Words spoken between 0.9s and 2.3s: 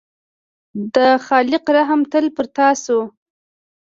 د خالق رحم تل